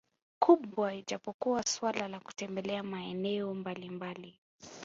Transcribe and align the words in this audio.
kubwa 0.39 0.93
ijapokuwa 0.93 1.63
suala 1.63 2.07
la 2.07 2.19
kutembelea 2.19 2.83
maeneo 2.83 3.53
mbalimbali 3.53 4.39